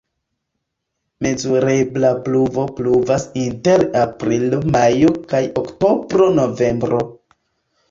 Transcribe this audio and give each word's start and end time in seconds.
Mezurebla 1.25 2.11
pluvo 2.29 2.63
pluvas 2.79 3.27
inter 3.43 3.85
aprilo-majo 4.01 5.15
kaj 5.35 5.45
oktobro-novembro. 5.65 7.07